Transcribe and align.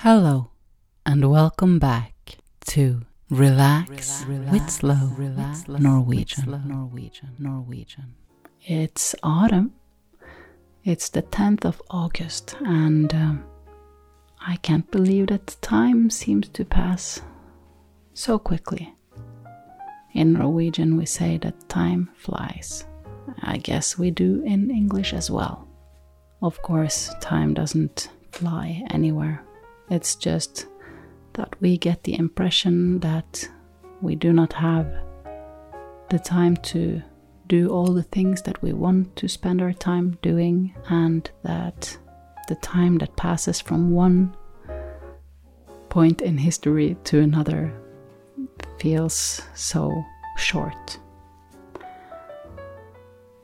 Hello, 0.00 0.50
and 1.06 1.30
welcome 1.30 1.78
back 1.78 2.36
to 2.66 3.00
Relax, 3.30 4.26
with 4.26 4.68
Slow 4.68 5.10
Relax, 5.16 5.66
Norwegian. 5.66 6.62
Norwegian. 6.66 7.30
Norwegian. 7.38 8.14
It's 8.60 9.14
autumn. 9.22 9.72
It's 10.84 11.08
the 11.08 11.22
10th 11.22 11.64
of 11.64 11.80
August, 11.88 12.56
and 12.60 13.12
um, 13.14 13.44
I 14.38 14.56
can't 14.56 14.88
believe 14.90 15.28
that 15.28 15.56
time 15.62 16.10
seems 16.10 16.50
to 16.50 16.66
pass 16.66 17.22
so 18.12 18.38
quickly. 18.38 18.94
In 20.12 20.34
Norwegian, 20.34 20.98
we 20.98 21.06
say 21.06 21.38
that 21.38 21.70
time 21.70 22.10
flies. 22.14 22.84
I 23.42 23.56
guess 23.56 23.96
we 23.96 24.10
do 24.10 24.42
in 24.44 24.70
English 24.70 25.14
as 25.14 25.30
well. 25.30 25.66
Of 26.42 26.60
course, 26.60 27.14
time 27.22 27.54
doesn't 27.54 28.10
fly 28.30 28.84
anywhere. 28.90 29.42
It's 29.90 30.16
just 30.16 30.66
that 31.34 31.54
we 31.60 31.78
get 31.78 32.02
the 32.04 32.18
impression 32.18 33.00
that 33.00 33.48
we 34.00 34.14
do 34.14 34.32
not 34.32 34.52
have 34.54 34.86
the 36.10 36.18
time 36.18 36.56
to 36.56 37.02
do 37.46 37.68
all 37.68 37.92
the 37.92 38.02
things 38.02 38.42
that 38.42 38.60
we 38.62 38.72
want 38.72 39.14
to 39.16 39.28
spend 39.28 39.62
our 39.62 39.72
time 39.72 40.18
doing, 40.22 40.74
and 40.88 41.30
that 41.44 41.96
the 42.48 42.56
time 42.56 42.98
that 42.98 43.16
passes 43.16 43.60
from 43.60 43.92
one 43.92 44.36
point 45.88 46.22
in 46.22 46.36
history 46.36 46.96
to 47.04 47.20
another 47.20 47.72
feels 48.78 49.42
so 49.54 50.04
short. 50.36 50.98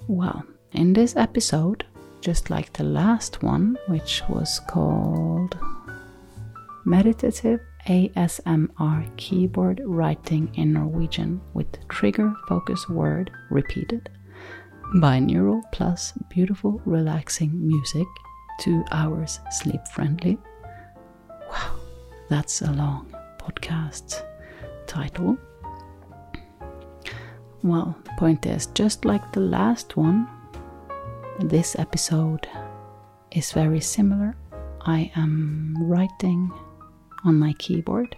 Well, 0.09 0.45
in 0.73 0.93
this 0.93 1.17
episode, 1.17 1.85
just 2.21 2.51
like 2.51 2.73
the 2.73 2.85
last 2.85 3.43
one, 3.43 3.79
which 3.87 4.23
was 4.29 4.61
called 4.69 5.57
Meditative 6.85 7.61
ASMR 7.87 9.17
Keyboard 9.17 9.81
Writing 9.85 10.53
in 10.55 10.73
Norwegian 10.73 11.41
with 11.55 11.67
Trigger 11.89 12.35
Focus 12.49 12.89
Word 12.89 13.31
Repeated, 13.51 14.09
binaural 14.97 15.63
plus 15.73 16.13
beautiful 16.29 16.81
relaxing 16.85 17.67
music, 17.67 18.07
two 18.61 18.85
hours 18.91 19.41
sleep 19.51 19.81
friendly. 19.95 20.39
Wow, 21.51 21.77
that's 22.29 22.63
a 22.63 22.73
long 22.73 23.15
podcast 23.39 24.25
title. 24.87 25.39
Well, 27.63 27.97
the 28.05 28.13
point 28.19 28.45
is, 28.47 28.67
just 28.75 29.05
like 29.05 29.33
the 29.33 29.41
last 29.41 29.97
one, 29.97 30.29
this 31.39 31.79
episode 31.79 32.49
is 33.31 33.53
very 33.53 33.81
similar. 33.81 34.37
I 34.85 35.13
am 35.15 35.77
writing 35.79 36.51
on 37.25 37.39
my 37.39 37.53
keyboard, 37.55 38.17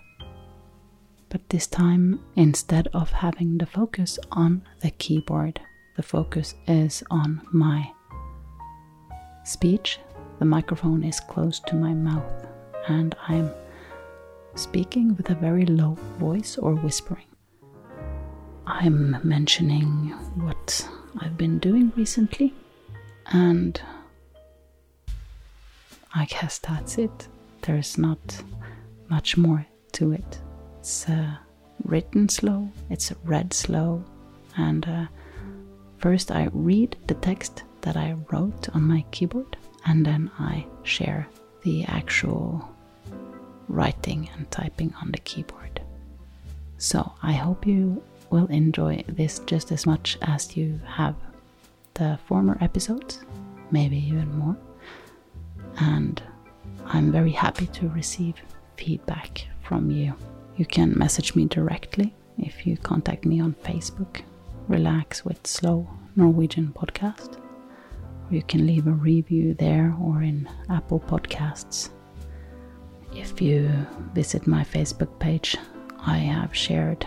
but 1.29 1.49
this 1.49 1.67
time, 1.67 2.21
instead 2.37 2.89
of 2.95 3.11
having 3.11 3.59
the 3.59 3.67
focus 3.67 4.19
on 4.31 4.63
the 4.81 4.91
keyboard, 4.91 5.61
the 5.97 6.03
focus 6.03 6.55
is 6.67 7.03
on 7.11 7.41
my 7.53 7.91
speech. 9.45 9.99
The 10.39 10.45
microphone 10.45 11.05
is 11.05 11.21
close 11.21 11.61
to 11.61 11.75
my 11.75 11.93
mouth, 11.93 12.47
and 12.89 13.15
I'm 13.29 13.51
speaking 14.55 15.17
with 15.17 15.31
a 15.31 15.35
very 15.35 15.67
low 15.67 15.97
voice 16.19 16.57
or 16.59 16.75
whispering. 16.75 17.27
I'm 18.67 19.17
mentioning 19.23 20.11
what 20.37 20.89
I've 21.21 21.37
been 21.37 21.59
doing 21.59 21.93
recently, 21.97 22.55
and 23.27 23.81
I 26.15 26.27
guess 26.27 26.59
that's 26.59 26.97
it. 26.99 27.29
There's 27.63 27.99
not 27.99 28.43
much 29.09 29.37
more 29.37 29.67
to 29.93 30.13
it. 30.13 30.39
It's 30.81 31.09
uh, 31.09 31.37
written 31.85 32.29
slow, 32.29 32.69
it's 32.91 33.13
read 33.25 33.53
slow, 33.53 34.05
and 34.57 34.87
uh, 34.87 35.07
first 35.98 36.31
I 36.31 36.48
read 36.53 36.97
the 37.07 37.14
text 37.14 37.64
that 37.83 37.97
I 37.97 38.17
wrote 38.31 38.69
on 38.75 38.83
my 38.83 39.05
keyboard, 39.11 39.57
and 39.87 40.05
then 40.05 40.31
I 40.39 40.67
share 40.83 41.29
the 41.63 41.85
actual 41.85 42.69
writing 43.69 44.29
and 44.37 44.51
typing 44.51 44.95
on 45.01 45.11
the 45.11 45.19
keyboard. 45.19 45.81
So 46.79 47.13
I 47.23 47.33
hope 47.33 47.67
you 47.67 48.03
will 48.31 48.47
enjoy 48.47 49.05
this 49.09 49.39
just 49.41 49.73
as 49.73 49.87
much 49.87 50.19
as 50.23 50.57
you 50.57 50.81
have 50.87 51.14
the 51.95 52.19
former 52.27 52.59
episodes, 52.61 53.20
maybe 53.70 53.97
even 53.97 54.37
more. 54.39 54.57
And 55.79 56.23
I'm 56.87 57.11
very 57.13 57.31
happy 57.31 57.67
to 57.69 57.89
receive 57.89 58.35
feedback 58.77 59.46
from 59.62 59.90
you. 59.90 60.14
You 60.57 60.67
can 60.67 60.98
message 60.98 61.35
me 61.35 61.46
directly 61.46 62.14
if 62.39 62.67
you 62.67 62.77
contact 62.77 63.24
me 63.24 63.40
on 63.40 63.55
Facebook, 63.64 64.23
Relax 64.68 65.24
with 65.24 65.46
Slow 65.46 65.89
Norwegian 66.17 66.73
Podcast, 66.74 67.36
or 67.36 68.34
you 68.34 68.42
can 68.42 68.67
leave 68.67 68.86
a 68.86 68.92
review 68.92 69.55
there 69.55 69.95
or 70.01 70.23
in 70.23 70.48
Apple 70.70 71.01
Podcasts. 71.01 71.90
If 73.14 73.40
you 73.40 73.70
visit 74.14 74.46
my 74.46 74.64
Facebook 74.64 75.18
page, 75.18 75.57
I 76.01 76.18
have 76.18 76.55
shared 76.55 77.07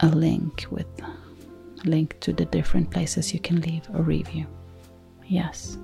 a 0.00 0.08
link 0.08 0.66
with 0.70 0.86
a 1.00 1.88
link 1.88 2.18
to 2.20 2.32
the 2.32 2.44
different 2.44 2.90
places 2.90 3.32
you 3.32 3.40
can 3.40 3.60
leave 3.60 3.88
a 3.94 4.02
review. 4.02 4.46
Yes. 5.26 5.78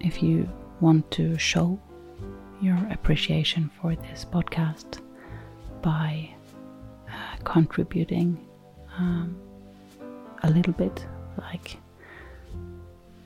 If 0.00 0.22
you 0.22 0.48
want 0.80 1.10
to 1.12 1.38
show 1.38 1.80
your 2.60 2.78
appreciation 2.90 3.70
for 3.80 3.94
this 3.94 4.24
podcast 4.24 5.00
by 5.82 6.30
uh, 7.08 7.36
contributing 7.44 8.38
um, 8.98 9.36
a 10.42 10.50
little 10.50 10.72
bit, 10.72 11.04
like 11.38 11.76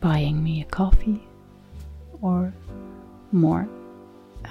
buying 0.00 0.42
me 0.42 0.62
a 0.62 0.64
coffee 0.64 1.22
or 2.20 2.52
more, 3.32 3.68
uh, 4.44 4.48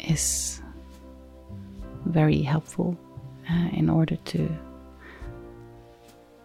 is 0.00 0.60
very 2.06 2.42
helpful 2.42 2.96
uh, 3.50 3.68
in 3.72 3.88
order 3.88 4.16
to 4.16 4.48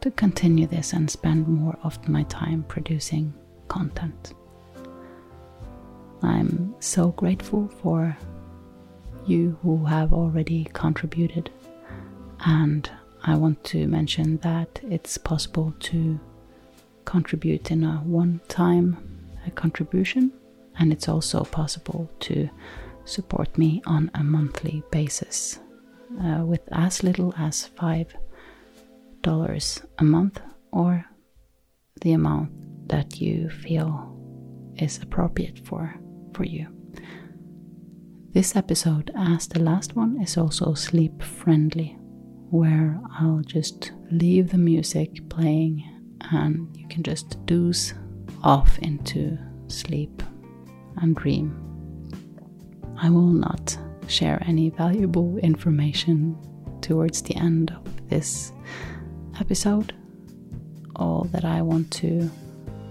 to 0.01 0.11
continue 0.11 0.67
this 0.67 0.93
and 0.93 1.09
spend 1.09 1.47
more 1.47 1.75
of 1.81 2.07
my 2.07 2.21
time 2.23 2.63
producing 2.67 3.33
content. 3.67 4.35
I'm 6.25 6.75
so 6.79 7.11
grateful 7.11 7.67
for 7.81 8.17
you 9.25 9.57
who 9.61 9.85
have 9.85 10.13
already 10.13 10.65
contributed, 10.73 11.49
and 12.39 12.89
I 13.23 13.35
want 13.35 13.63
to 13.65 13.87
mention 13.87 14.37
that 14.37 14.79
it's 14.83 15.17
possible 15.17 15.73
to 15.81 16.19
contribute 17.05 17.71
in 17.71 17.83
a 17.83 17.97
one 17.97 18.41
time 18.47 18.97
contribution, 19.55 20.31
and 20.79 20.91
it's 20.91 21.07
also 21.07 21.43
possible 21.43 22.09
to 22.21 22.49
support 23.05 23.57
me 23.57 23.81
on 23.85 24.09
a 24.15 24.23
monthly 24.23 24.83
basis 24.91 25.59
uh, 26.23 26.43
with 26.43 26.61
as 26.71 27.03
little 27.03 27.33
as 27.37 27.67
five 27.67 28.15
dollars 29.21 29.81
a 29.99 30.03
month 30.03 30.39
or 30.71 31.05
the 32.01 32.13
amount 32.13 32.49
that 32.87 33.21
you 33.21 33.49
feel 33.49 34.11
is 34.77 35.01
appropriate 35.01 35.59
for 35.65 35.95
for 36.35 36.43
you. 36.43 36.67
This 38.33 38.55
episode, 38.55 39.11
as 39.15 39.47
the 39.47 39.61
last 39.61 39.95
one, 39.95 40.21
is 40.21 40.37
also 40.37 40.73
sleep 40.73 41.23
friendly, 41.23 41.97
where 42.49 42.99
I'll 43.17 43.41
just 43.45 43.93
leave 44.11 44.49
the 44.49 44.57
music 44.57 45.29
playing 45.29 45.83
and 46.31 46.75
you 46.75 46.85
can 46.89 47.01
just 47.01 47.45
doze 47.45 47.93
off 48.43 48.77
into 48.79 49.37
sleep 49.67 50.21
and 50.97 51.15
dream. 51.15 51.55
I 52.97 53.09
will 53.09 53.31
not 53.47 53.77
share 54.07 54.43
any 54.45 54.69
valuable 54.69 55.37
information 55.37 56.37
towards 56.81 57.21
the 57.21 57.35
end 57.35 57.71
of 57.71 58.09
this 58.09 58.51
episode. 59.39 59.93
All 60.97 61.23
that 61.31 61.45
I 61.45 61.61
want 61.61 61.89
to 61.91 62.29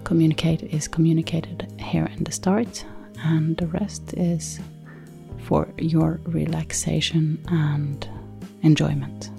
communicate 0.03 0.63
is 0.63 0.87
communicated 0.87 1.71
here 1.79 2.05
in 2.05 2.23
the 2.23 2.31
start, 2.31 2.83
and 3.25 3.57
the 3.57 3.67
rest 3.67 4.13
is 4.13 4.59
for 5.47 5.67
your 5.77 6.19
relaxation 6.25 7.43
and 7.47 8.07
enjoyment. 8.61 9.31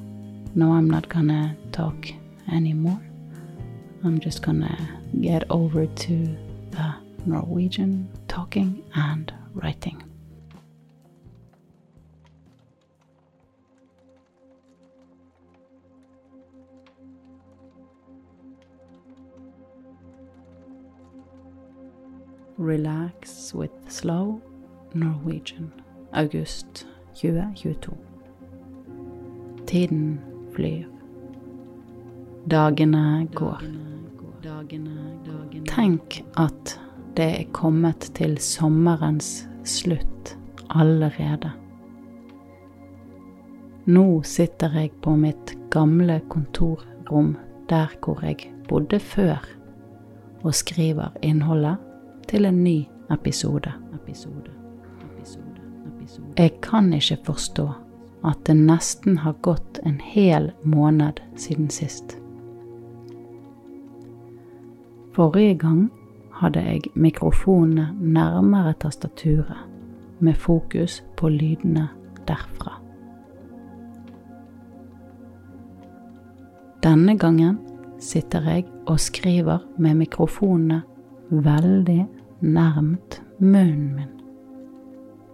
No, 0.55 0.73
I'm 0.73 0.91
not 0.91 1.09
gonna 1.09 1.57
talk 1.73 2.09
anymore. 2.51 3.01
I'm 4.05 4.19
just 4.21 4.43
gonna 4.43 4.77
get 5.21 5.45
over 5.51 5.87
to 5.87 6.37
the 6.71 6.95
Norwegian 7.27 8.09
talking 8.29 8.83
and 8.95 9.33
writing. 9.55 10.03
Relax 22.59 23.55
with 23.55 23.73
slow 23.89 24.41
Norwegian, 24.95 25.73
august 26.13 26.87
2022. 27.15 27.97
Tiden 29.67 30.21
flyr. 30.55 30.87
Dagene 32.47 33.29
går. 33.35 33.63
Tenk 35.67 36.23
at 36.37 36.81
det 37.17 37.29
er 37.41 37.53
kommet 37.53 38.11
til 38.15 38.39
sommerens 38.39 39.49
slutt 39.65 40.37
allerede. 40.71 41.51
Nå 43.87 44.23
sitter 44.23 44.73
jeg 44.81 44.95
på 45.03 45.17
mitt 45.19 45.57
gamle 45.71 46.21
kontorrom 46.29 47.37
der 47.69 47.93
hvor 48.03 48.23
jeg 48.25 48.53
bodde 48.69 49.01
før, 49.01 49.43
og 50.43 50.55
skriver 50.55 51.13
innholdet 51.23 51.86
til 52.29 52.45
en 52.45 52.65
ny 52.65 52.85
episode. 53.11 53.73
Jeg 56.39 56.53
kan 56.63 56.93
ikke 56.93 57.19
forstå 57.25 57.67
at 58.27 58.39
det 58.47 58.57
nesten 58.57 59.19
har 59.19 59.37
gått 59.43 59.81
en 59.87 60.01
hel 60.03 60.51
måned 60.65 61.21
siden 61.37 61.71
sist. 61.71 62.17
Forrige 65.17 65.55
gang 65.59 65.87
hadde 66.41 66.61
jeg 66.61 66.91
mikrofonene 66.95 67.89
nærmere 68.01 68.75
tastaturet, 68.81 69.65
med 70.19 70.35
fokus 70.35 71.03
på 71.17 71.29
lydene 71.29 71.89
derfra. 72.29 72.79
Denne 76.83 77.19
gangen 77.19 77.59
sitter 78.01 78.45
jeg 78.49 78.65
og 78.87 79.01
skriver 79.01 79.59
med 79.79 79.95
mikrofonene 79.95 80.83
veldig 81.31 82.07
nærmt 82.41 83.23
munnen 83.39 83.95
min. 83.95 84.13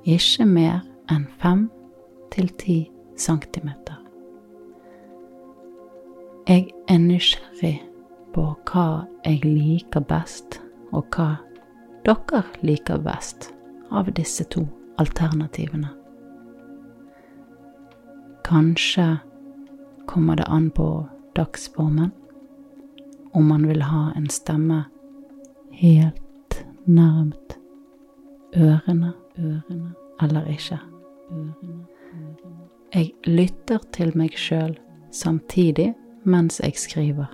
Ikke 0.04 0.44
mer 0.46 0.80
enn 1.10 1.26
fem 1.38 1.70
til 2.32 2.48
ti 2.58 2.76
centimeter. 3.18 3.98
Jeg 6.48 6.70
er 6.88 6.98
nysgjerrig 6.98 7.82
på 8.34 8.44
hva 8.66 9.04
jeg 9.24 9.44
liker 9.44 10.02
best, 10.08 10.58
og 10.92 11.06
hva 11.14 11.36
dere 12.06 12.42
liker 12.66 12.98
best 12.98 13.52
av 13.90 14.10
disse 14.16 14.44
to 14.50 14.64
alternativene. 14.98 15.92
Kanskje 18.44 19.06
kommer 20.06 20.36
det 20.36 20.48
an 20.48 20.70
på 20.70 21.06
dagsformen 21.36 22.10
om 23.32 23.44
man 23.48 23.68
vil 23.68 23.82
ha 23.82 24.10
en 24.16 24.28
stemme 24.28 24.84
helt 25.70 26.20
nærmt. 26.86 27.58
Ørene, 28.56 29.12
ørene. 29.38 29.94
Eller 30.22 30.44
ikke. 30.44 30.78
Jeg 32.94 33.12
lytter 33.24 33.78
til 33.92 34.12
meg 34.18 34.34
sjøl 34.36 34.76
samtidig 35.12 35.94
mens 36.24 36.60
jeg 36.60 36.76
skriver, 36.76 37.30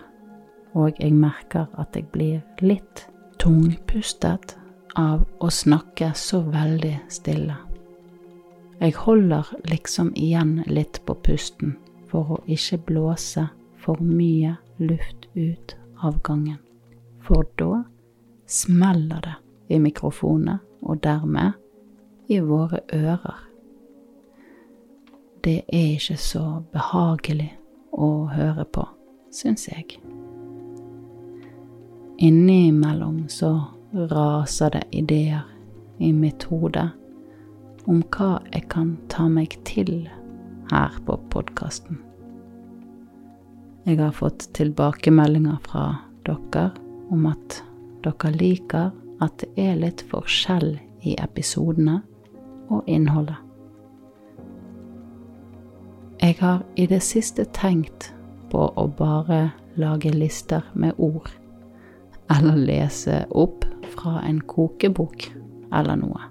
og 0.72 0.92
jeg 1.00 1.12
merker 1.12 1.66
at 1.78 1.96
jeg 1.96 2.06
blir 2.14 2.40
litt 2.62 3.08
tungpustet 3.42 4.54
av 4.96 5.24
å 5.42 5.50
snakke 5.50 6.12
så 6.14 6.40
veldig 6.46 6.94
stille. 7.12 7.56
Jeg 8.78 8.94
holder 8.94 9.50
liksom 9.66 10.12
igjen 10.14 10.62
litt 10.70 11.02
på 11.06 11.18
pusten 11.26 11.74
for 12.08 12.38
å 12.38 12.40
ikke 12.46 12.78
blåse 12.88 13.48
for 13.82 14.00
mye 14.02 14.54
luft 14.78 15.26
ut 15.34 15.74
av 16.06 16.22
gangen, 16.22 16.58
for 17.20 17.46
da 17.58 17.82
smeller 18.48 19.20
det 19.24 19.36
i 19.74 19.78
mikrofonene 19.78 20.58
og 20.82 21.02
dermed 21.04 21.52
i 22.28 22.40
våre 22.40 22.80
ører. 22.94 23.44
Det 25.44 25.62
er 25.68 25.94
ikke 25.96 26.16
så 26.20 26.44
behagelig 26.72 27.50
å 27.92 28.28
høre 28.32 28.64
på, 28.64 28.84
syns 29.32 29.68
jeg. 29.68 29.98
Innimellom 32.18 33.28
så 33.30 33.52
raser 34.10 34.74
det 34.74 34.84
ideer 34.92 35.46
i 36.02 36.10
mitt 36.12 36.48
hode 36.50 36.88
om 37.88 38.02
hva 38.12 38.38
jeg 38.52 38.66
kan 38.72 38.96
ta 39.12 39.28
meg 39.32 39.54
til 39.68 40.08
her 40.72 40.98
på 41.06 41.16
podkasten. 41.32 42.02
Jeg 43.88 44.02
har 44.02 44.12
fått 44.12 44.50
tilbakemeldinger 44.58 45.62
fra 45.64 45.86
dere 46.26 46.68
om 47.08 47.24
at 47.30 47.62
dere 48.04 48.32
liker 48.34 48.90
at 49.22 49.42
det 49.42 49.50
er 49.58 49.78
litt 49.80 50.04
forskjell 50.10 50.76
i 51.06 51.16
episodene 51.18 52.00
og 52.70 52.86
innholdet. 52.90 53.36
Jeg 56.18 56.36
har 56.40 56.64
i 56.76 56.86
det 56.90 57.00
siste 57.06 57.46
tenkt 57.54 58.10
på 58.50 58.64
å 58.74 58.86
bare 58.98 59.52
lage 59.78 60.10
lister 60.10 60.66
med 60.74 60.98
ord, 60.98 61.30
eller 62.30 62.58
lese 62.58 63.22
opp 63.30 63.64
fra 63.94 64.18
en 64.26 64.40
kokebok 64.40 65.28
eller 65.72 66.00
noe. 66.00 66.28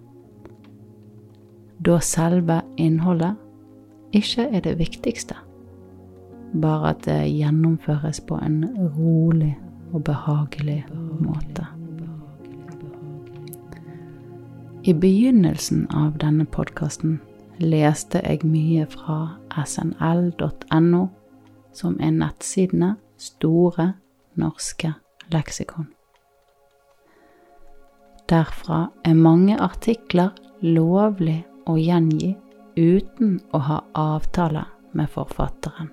Da 1.80 2.00
selve 2.04 2.62
innholdet 2.78 3.38
ikke 4.18 4.50
er 4.52 4.66
det 4.66 4.76
viktigste, 4.80 5.38
bare 6.62 6.92
at 6.92 7.06
det 7.08 7.22
gjennomføres 7.32 8.22
på 8.28 8.40
en 8.44 8.64
rolig 8.98 9.56
og 9.98 10.04
behagelig 10.06 10.86
måte. 11.20 11.66
I 14.88 14.94
begynnelsen 14.94 15.88
av 15.92 16.16
denne 16.22 16.46
podkasten 16.46 17.18
leste 17.60 18.22
jeg 18.24 18.46
mye 18.46 18.86
fra 18.88 19.18
snl.no, 19.66 21.04
som 21.74 21.98
er 22.00 22.14
nettsidene 22.14 22.96
Store 23.18 23.92
norske 24.38 24.94
leksikon. 25.34 25.90
Derfra 28.30 28.92
er 29.04 29.18
mange 29.18 29.58
artikler 29.58 30.36
lovlig 30.62 31.40
å 31.66 31.80
gjengi 31.82 32.36
uten 32.78 33.40
å 33.52 33.64
ha 33.66 33.80
avtale 33.98 34.68
med 34.94 35.10
forfatteren. 35.10 35.90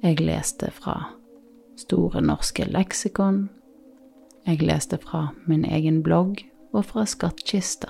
Jeg 0.00 0.16
leste 0.20 0.70
fra 0.72 1.10
Store 1.76 2.22
norske 2.24 2.64
leksikon. 2.64 3.50
Jeg 4.46 4.62
leste 4.64 4.96
fra 4.96 5.28
min 5.44 5.64
egen 5.64 6.02
blogg 6.02 6.40
og 6.72 6.84
fra 6.88 7.04
Skattkista, 7.04 7.86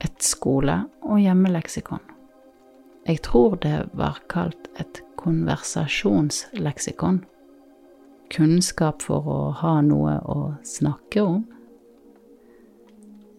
et 0.00 0.22
skole- 0.24 0.88
og 1.02 1.20
hjemmeleksikon. 1.20 2.00
Jeg 3.06 3.20
tror 3.22 3.54
det 3.60 3.90
var 3.92 4.22
kalt 4.28 4.68
et 4.80 5.02
konversasjonsleksikon. 5.16 7.24
Kunnskap 8.32 9.02
for 9.02 9.28
å 9.28 9.50
ha 9.60 9.80
noe 9.84 10.16
å 10.24 10.54
snakke 10.64 11.20
om. 11.20 11.44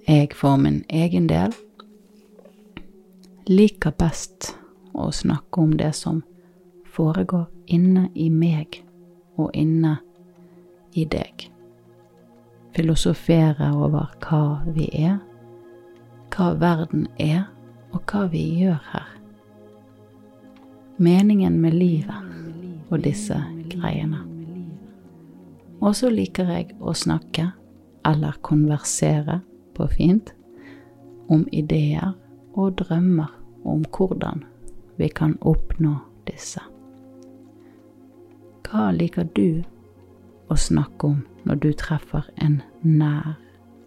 Jeg 0.08 0.34
for 0.38 0.58
min 0.58 0.84
egen 0.90 1.28
del 1.28 1.54
liker 3.50 3.92
best 3.92 4.56
å 4.94 5.12
snakke 5.12 5.62
om 5.62 5.78
det 5.78 5.96
som 5.96 6.24
foregår 6.94 7.57
inne 7.68 8.08
i 8.16 8.30
meg 8.30 8.82
og 9.38 9.52
inne 9.54 9.98
i 10.98 11.06
deg. 11.06 11.48
Filosofere 12.76 13.72
over 13.76 14.14
hva 14.24 14.42
vi 14.76 14.88
er, 14.94 15.18
hva 16.34 16.52
verden 16.60 17.08
er, 17.20 17.48
og 17.96 18.04
hva 18.12 18.26
vi 18.32 18.44
gjør 18.60 18.80
her. 18.92 19.12
Meningen 20.98 21.60
med 21.62 21.78
livet 21.78 22.90
og 22.90 23.04
disse 23.06 23.38
greiene. 23.72 24.24
Og 25.82 25.96
så 25.96 26.10
liker 26.10 26.50
jeg 26.52 26.74
å 26.82 26.94
snakke, 26.98 27.52
eller 28.08 28.40
konversere 28.42 29.42
på 29.78 29.88
fint, 29.94 30.34
om 31.30 31.46
ideer 31.52 32.16
og 32.56 32.78
drømmer 32.80 33.34
om 33.68 33.84
hvordan 33.94 34.46
vi 34.98 35.12
kan 35.14 35.36
oppnå 35.42 35.98
disse. 36.30 36.64
Hva 38.68 38.90
liker 38.92 39.28
du 39.32 39.64
å 40.52 40.56
snakke 40.60 41.08
om 41.08 41.22
når 41.48 41.60
du 41.64 41.70
treffer 41.80 42.26
en 42.44 42.58
nær 42.84 43.38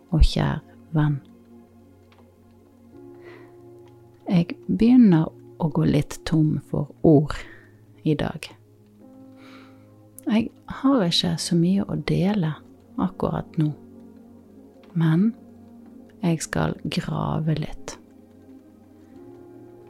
og 0.08 0.24
kjær 0.24 0.62
venn? 0.96 1.18
Jeg 4.30 4.56
begynner 4.68 5.28
å 5.60 5.68
gå 5.68 5.84
litt 5.84 6.16
tom 6.24 6.62
for 6.70 6.88
ord 7.04 7.36
i 8.08 8.14
dag. 8.16 8.48
Jeg 10.30 10.48
har 10.80 11.04
ikke 11.04 11.36
så 11.42 11.60
mye 11.60 11.84
å 11.84 12.00
dele 12.08 12.54
akkurat 13.00 13.60
nå, 13.60 13.72
men 14.96 15.32
jeg 16.22 16.40
skal 16.46 16.76
grave 16.84 17.58
litt. 17.58 17.98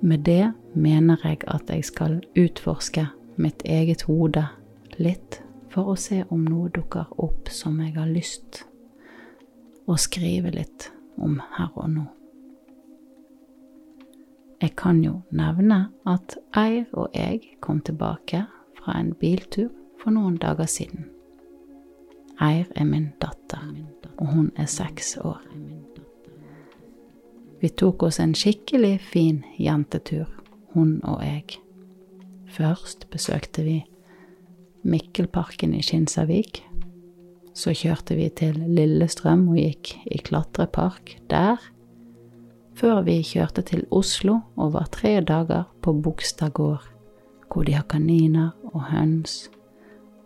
Med 0.00 0.25
det 0.26 0.50
mener 0.75 1.20
jeg 1.23 1.44
at 1.47 1.70
jeg 1.70 1.87
skal 1.87 2.23
utforske 2.35 3.06
mitt 3.38 3.62
eget 3.62 4.09
hode 4.09 4.49
litt 5.00 5.40
for 5.71 5.92
å 5.92 5.99
se 5.99 6.23
om 6.28 6.45
noe 6.45 6.71
dukker 6.75 7.11
opp 7.23 7.50
som 7.54 7.78
jeg 7.80 7.95
har 7.97 8.11
lyst 8.11 8.64
å 9.90 9.97
skrive 9.99 10.52
litt 10.54 10.90
om 11.19 11.40
her 11.57 11.71
og 11.75 11.90
nå. 11.90 12.07
Jeg 14.61 14.75
kan 14.76 15.00
jo 15.00 15.23
nevne 15.33 15.87
at 16.09 16.37
Eir 16.57 16.85
og 16.92 17.14
jeg 17.16 17.57
kom 17.64 17.80
tilbake 17.80 18.45
fra 18.76 18.99
en 19.00 19.14
biltur 19.21 19.71
for 20.00 20.12
noen 20.12 20.37
dager 20.40 20.69
siden. 20.69 21.09
Eir 22.40 22.69
er 22.76 22.85
min 22.88 23.11
datter, 23.21 23.64
og 24.19 24.26
hun 24.35 24.50
er 24.57 24.69
seks 24.69 25.16
år. 25.25 25.40
Vi 27.61 27.69
tok 27.69 28.07
oss 28.09 28.21
en 28.21 28.33
skikkelig 28.37 29.00
fin 29.00 29.42
jentetur, 29.61 30.28
hun 30.73 31.00
og 31.04 31.25
jeg. 31.25 31.59
Først 32.49 33.09
besøkte 33.12 33.64
vi 33.64 33.78
Mikkelparken 34.82 35.75
i 35.76 35.82
Kinsarvik. 35.84 36.62
Så 37.54 37.75
kjørte 37.76 38.16
vi 38.16 38.28
til 38.32 38.56
Lillestrøm 38.70 39.49
og 39.52 39.58
gikk 39.60 39.94
i 40.08 40.20
klatrepark 40.25 41.18
der 41.30 41.60
før 42.80 43.02
vi 43.04 43.18
kjørte 43.26 43.62
til 43.66 43.82
Oslo 43.92 44.38
og 44.56 44.72
var 44.72 44.88
tre 44.92 45.18
dager 45.20 45.66
på 45.82 45.92
Bogstad 45.92 46.54
gård, 46.56 46.87
hvor 47.52 47.66
de 47.66 47.75
har 47.76 47.84
kaniner 47.90 48.54
og 48.72 48.87
høns 48.88 49.50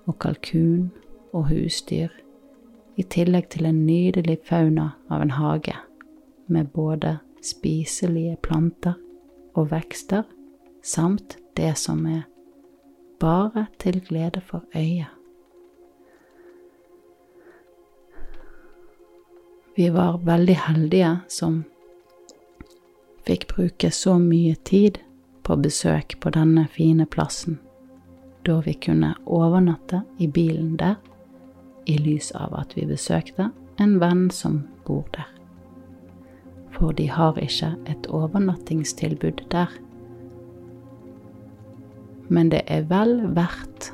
og 0.07 0.19
kalkun 0.23 0.93
og 1.33 1.49
husdyr, 1.49 2.13
i 2.97 3.03
tillegg 3.03 3.49
til 3.51 3.67
en 3.67 3.81
nydelig 3.89 4.39
fauna 4.47 4.93
av 5.11 5.25
en 5.25 5.35
hage 5.35 5.75
med 6.47 6.71
både 6.77 7.17
spiselige 7.43 8.37
planter 8.45 8.95
og 9.59 9.73
vekster, 9.73 10.23
samt 10.85 11.39
det 11.57 11.73
som 11.81 12.07
er 12.07 12.23
bare 13.25 13.67
til 13.81 14.03
glede 14.05 14.41
for 14.45 14.63
øyet. 14.77 15.09
Vi 19.77 19.89
var 19.93 20.21
veldig 20.23 20.57
heldige 20.69 21.17
som 21.29 21.65
fikk 23.27 23.49
bruke 23.51 23.91
så 23.91 24.19
mye 24.21 24.55
tid 24.69 25.01
på 25.43 25.57
besøk 25.57 26.19
på 26.21 26.31
denne 26.31 26.67
fine 26.71 27.07
plassen, 27.11 27.59
da 28.47 28.61
vi 28.65 28.77
kunne 28.87 29.15
overnatte 29.27 30.05
i 30.19 30.29
bilen 30.29 30.77
der, 30.79 30.95
i 31.87 31.97
lys 31.99 32.31
av 32.39 32.55
at 32.61 32.77
vi 32.77 32.87
besøkte 32.89 33.51
en 33.81 33.99
venn 34.01 34.29
som 34.31 34.63
bor 34.87 35.09
der. 35.17 35.29
For 36.77 36.93
de 36.93 37.09
har 37.11 37.39
ikke 37.41 37.75
et 37.91 38.07
overnattingstilbud 38.07 39.45
der. 39.51 39.73
Men 42.29 42.51
det 42.53 42.63
er 42.67 42.87
vel 42.89 43.21
verdt 43.37 43.91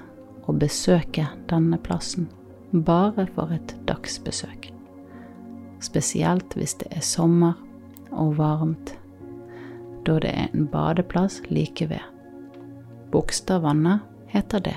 å 0.48 0.54
besøke 0.56 1.26
denne 1.50 1.78
plassen 1.82 2.28
bare 2.70 3.26
for 3.34 3.50
et 3.54 3.74
dagsbesøk. 3.88 4.70
Spesielt 5.82 6.54
hvis 6.58 6.76
det 6.82 6.90
er 6.94 7.04
sommer 7.04 7.58
og 8.10 8.36
varmt 8.38 8.94
da 10.06 10.16
det 10.22 10.30
er 10.32 10.48
en 10.54 10.68
badeplass 10.70 11.40
like 11.50 11.86
ved. 11.90 12.02
Bogstadvannet 13.12 14.00
heter 14.32 14.62
det. 14.64 14.76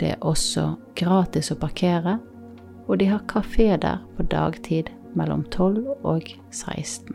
Det 0.00 0.12
er 0.14 0.24
også 0.24 0.70
gratis 0.96 1.50
å 1.52 1.58
parkere, 1.58 2.18
og 2.86 3.00
de 3.00 3.10
har 3.10 3.26
kafé 3.28 3.74
der 3.76 4.00
på 4.16 4.24
dagtid 4.30 4.88
mellom 5.18 5.44
12 5.50 5.84
og 6.06 6.30
16, 6.50 7.12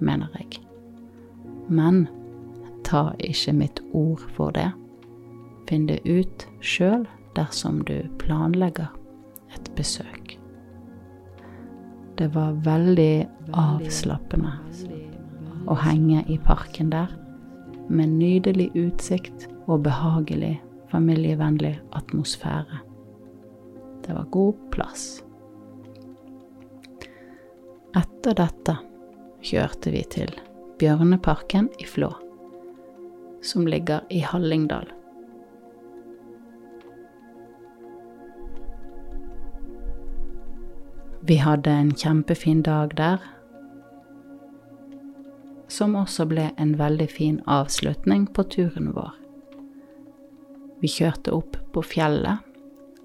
mener 0.00 0.32
jeg. 0.40 0.62
Men 1.68 2.08
ta 2.84 3.10
ikke 3.18 3.54
mitt 3.56 3.80
ord 3.92 4.22
for 4.36 4.54
det. 4.56 4.70
Finn 5.68 5.86
det 5.88 6.02
ut 6.04 6.46
sjøl 6.60 7.06
dersom 7.36 7.80
du 7.88 7.96
planlegger 8.20 8.90
et 9.54 9.70
besøk. 9.76 10.36
Det 12.18 12.28
var 12.34 12.58
veldig 12.64 13.26
avslappende 13.56 14.52
å 15.70 15.76
henge 15.78 16.24
i 16.28 16.38
parken 16.42 16.90
der, 16.92 17.10
med 17.88 18.14
nydelig 18.18 18.70
utsikt 18.78 19.48
og 19.66 19.82
behagelig, 19.86 20.54
familievennlig 20.92 21.74
atmosfære. 21.98 22.82
Det 24.04 24.14
var 24.14 24.30
god 24.34 24.62
plass. 24.74 25.04
Etter 27.96 28.36
dette 28.38 28.76
kjørte 29.44 29.92
vi 29.92 30.02
til 30.10 30.30
Bjørneparken 30.80 31.68
i 31.82 31.86
Flå, 31.88 32.10
som 33.42 33.66
ligger 33.66 34.00
i 34.10 34.20
Hallingdal. 34.20 34.92
Vi 41.22 41.36
hadde 41.36 41.70
en 41.70 41.92
kjempefin 41.94 42.62
dag 42.62 42.96
der, 42.98 43.20
som 45.70 45.94
også 45.96 46.26
ble 46.28 46.48
en 46.58 46.74
veldig 46.80 47.06
fin 47.10 47.36
avslutning 47.46 48.26
på 48.34 48.44
turen 48.50 48.90
vår. 48.96 49.12
Vi 50.82 50.90
kjørte 50.90 51.30
opp 51.36 51.56
på 51.72 51.84
fjellet 51.86 52.42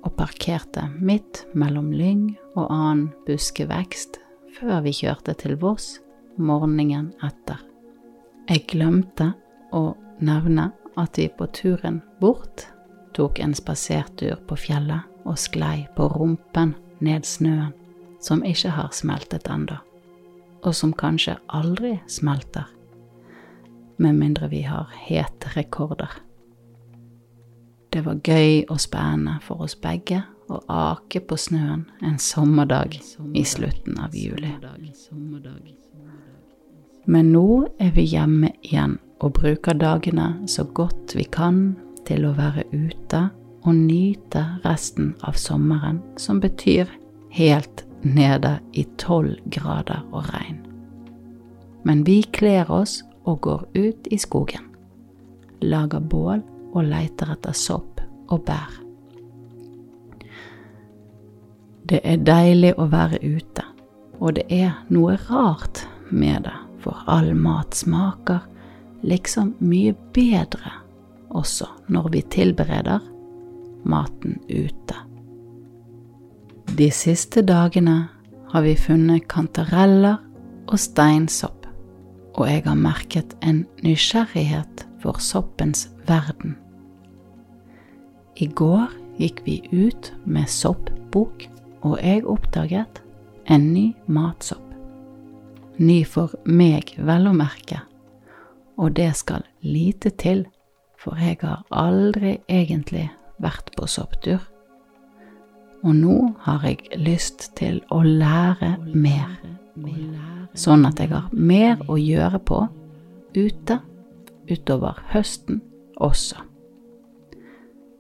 og 0.02 0.16
parkerte 0.18 0.88
midt 0.98 1.44
mellom 1.54 1.92
lyng 1.94 2.32
og 2.56 2.66
annen 2.74 3.12
buskevekst 3.28 4.18
før 4.58 4.82
vi 4.88 4.96
kjørte 4.98 5.38
til 5.38 5.54
Voss 5.62 6.00
morgenen 6.42 7.12
etter. 7.26 7.62
Jeg 8.50 8.66
glemte 8.72 9.34
å 9.76 9.94
nevne 10.20 10.72
at 10.98 11.18
vi 11.18 11.28
på 11.30 11.48
turen 11.54 12.02
bort 12.22 12.68
tok 13.18 13.40
en 13.40 13.56
spasertur 13.58 14.38
på 14.48 14.58
fjellet 14.68 15.28
og 15.28 15.38
sklei 15.38 15.88
på 15.98 16.08
rumpen 16.14 16.76
ned 17.00 17.26
snøen 17.26 17.74
som 18.22 18.42
ikke 18.46 18.74
har 18.74 18.96
smeltet 18.96 19.50
ennå 19.52 19.78
og 20.68 20.76
som 20.76 20.94
kanskje 20.94 21.38
aldri 21.48 21.98
smelter, 22.08 22.66
med 23.98 24.14
mindre 24.14 24.50
vi 24.50 24.62
har 24.62 24.92
hete 25.08 25.52
rekorder. 25.56 26.12
Det 27.94 28.04
var 28.06 28.20
gøy 28.24 28.66
og 28.70 28.82
spennende 28.82 29.40
for 29.42 29.64
oss 29.66 29.78
begge 29.80 30.22
å 30.52 30.60
ake 30.72 31.22
på 31.28 31.38
snøen 31.40 31.88
en 32.06 32.20
sommerdag 32.22 33.00
i 33.34 33.44
slutten 33.48 33.98
av 34.00 34.16
juli. 34.16 34.52
Men 37.08 37.32
nå 37.32 37.48
er 37.80 37.94
vi 37.96 38.06
hjemme 38.12 38.52
igjen 38.62 38.98
og 39.24 39.34
bruker 39.40 39.78
dagene 39.78 40.30
så 40.50 40.64
godt 40.64 41.16
vi 41.18 41.26
kan 41.32 41.76
til 42.08 42.28
å 42.28 42.36
være 42.38 42.66
ute 42.72 43.28
og 43.68 43.76
nyte 43.76 44.44
resten 44.64 45.14
av 45.28 45.36
sommeren, 45.40 46.00
som 46.18 46.40
betyr 46.40 46.88
helt 47.36 47.84
nede 48.02 48.58
i 48.78 48.86
tolv 49.02 49.36
grader 49.52 50.06
og 50.12 50.30
regn. 50.32 50.62
Men 51.84 52.04
vi 52.08 52.22
kler 52.36 52.70
oss 52.72 53.02
og 53.28 53.42
går 53.44 53.66
ut 53.76 54.08
i 54.12 54.20
skogen, 54.22 54.64
lager 55.62 56.00
bål 56.00 56.44
og 56.74 56.84
leiter 56.88 57.34
etter 57.34 57.56
sopp 57.58 58.02
og 58.32 58.44
bær. 58.48 58.84
Det 61.88 62.02
er 62.04 62.24
deilig 62.28 62.74
å 62.76 62.88
være 62.92 63.20
ute, 63.24 63.64
og 64.20 64.36
det 64.36 64.48
er 64.52 64.76
noe 64.92 65.16
rart 65.30 65.86
med 66.12 66.44
det, 66.48 66.56
for 66.84 67.00
all 67.08 67.34
mat 67.36 67.76
smaker 67.76 68.44
liksom 69.06 69.56
mye 69.60 69.94
bedre 70.14 70.74
også 71.30 71.68
når 71.92 72.10
vi 72.14 72.22
tilbereder 72.34 73.04
maten 73.88 74.38
ute. 74.50 74.96
De 76.78 76.90
siste 76.92 77.42
dagene 77.42 78.08
har 78.52 78.64
vi 78.64 78.76
funnet 78.80 79.28
kantareller 79.32 80.20
og 80.68 80.80
steinsopp, 80.80 81.66
og 82.38 82.48
jeg 82.50 82.64
har 82.68 82.80
merket 82.80 83.36
en 83.42 83.66
nysgjerrighet 83.84 84.86
for 85.02 85.20
soppens 85.24 85.88
verden. 86.08 86.58
I 88.38 88.46
går 88.46 88.92
gikk 89.18 89.42
vi 89.48 89.62
ut 89.72 90.12
med 90.26 90.50
soppbok, 90.52 91.48
og 91.82 91.98
jeg 92.04 92.26
oppdaget 92.28 93.02
en 93.50 93.72
ny 93.74 93.88
matsopp. 94.06 94.64
Ny 95.78 96.02
for 96.10 96.34
meg, 96.46 96.94
vel 96.98 97.30
å 97.30 97.34
merke, 97.38 97.82
og 98.78 98.96
det 98.96 99.16
skal 99.16 99.46
lite 99.62 100.10
til, 100.10 100.46
for 101.00 101.18
jeg 101.20 101.40
har 101.42 101.66
aldri 101.72 102.38
egentlig 102.50 103.10
vært 103.42 103.72
på 103.78 103.88
sopptur. 103.90 104.42
Og 105.86 105.94
nå 105.96 106.18
har 106.46 106.66
jeg 106.66 106.98
lyst 106.98 107.52
til 107.58 107.82
å 107.94 108.02
lære 108.02 108.76
mer, 108.94 109.38
sånn 110.58 110.88
at 110.90 111.00
jeg 111.00 111.14
har 111.14 111.30
mer 111.32 111.82
å 111.90 112.00
gjøre 112.02 112.42
på 112.42 112.64
ute 113.38 113.80
utover 114.50 114.98
høsten 115.14 115.62
også. 116.02 116.42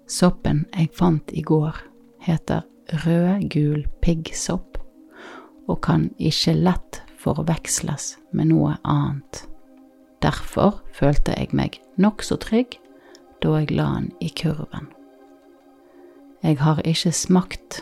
Soppen 0.07 0.65
jeg 0.71 0.89
fant 0.95 1.33
i 1.35 1.43
går, 1.43 1.75
heter 2.23 2.63
rød-gul 3.03 3.83
piggsopp 4.01 4.77
og 5.67 5.81
kan 5.83 6.07
ikke 6.17 6.55
lett 6.55 7.01
forveksles 7.19 8.15
med 8.31 8.53
noe 8.53 8.77
annet. 8.87 9.43
Derfor 10.21 10.81
følte 10.93 11.35
jeg 11.37 11.53
meg 11.53 11.77
nokså 12.01 12.39
trygg 12.41 12.79
da 13.43 13.53
jeg 13.59 13.71
la 13.77 13.87
den 13.97 14.11
i 14.21 14.31
kurven. 14.33 14.89
Jeg 16.43 16.57
har 16.61 16.81
ikke 16.85 17.11
smakt 17.11 17.81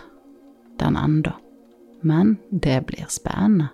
den 0.80 0.98
enda, 1.00 1.36
men 2.02 2.38
det 2.52 2.86
blir 2.88 3.08
spennende. 3.12 3.70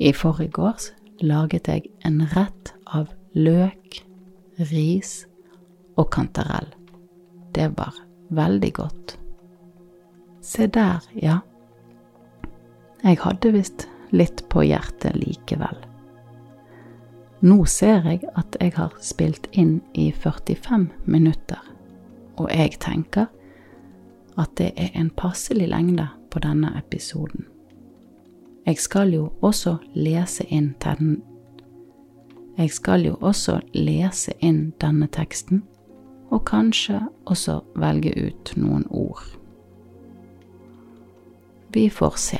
I 0.00 0.12
forgårs 0.12 0.92
laget 1.20 1.68
jeg 1.68 1.90
en 2.06 2.22
rett 2.36 2.72
av 2.86 3.10
løk, 3.34 4.00
ris 4.70 5.26
og 5.98 6.10
kantarell. 6.14 6.70
Det 7.54 7.72
var 7.76 7.96
veldig 8.30 8.72
godt. 8.74 9.18
Se 10.40 10.66
der, 10.66 11.02
ja. 11.22 11.40
Jeg 13.02 13.18
hadde 13.24 13.52
visst 13.52 13.88
litt 14.14 14.44
på 14.48 14.62
hjertet 14.64 15.18
likevel. 15.18 15.87
Nå 17.40 17.64
ser 17.70 18.02
jeg 18.02 18.24
at 18.34 18.56
jeg 18.60 18.72
har 18.74 18.94
spilt 18.98 19.46
inn 19.52 19.78
i 19.94 20.10
45 20.10 20.88
minutter, 21.06 21.60
og 22.34 22.50
jeg 22.50 22.80
tenker 22.82 23.28
at 24.38 24.56
det 24.58 24.72
er 24.74 24.90
en 24.98 25.10
passelig 25.10 25.68
lengde 25.70 26.08
på 26.30 26.42
denne 26.42 26.72
episoden. 26.78 27.46
Jeg 28.66 28.78
skal 28.82 29.14
jo 29.14 29.30
også 29.40 29.76
lese 29.94 30.44
inn 30.50 30.74
den 30.82 31.22
Jeg 32.58 32.70
skal 32.74 33.04
jo 33.06 33.14
også 33.20 33.60
lese 33.74 34.32
inn 34.42 34.72
denne 34.80 35.06
teksten, 35.06 35.62
og 36.30 36.44
kanskje 36.44 37.04
også 37.24 37.60
velge 37.76 38.10
ut 38.18 38.52
noen 38.56 38.82
ord. 38.90 39.37
Vi 41.72 41.90
får 41.90 42.14
se. 42.16 42.38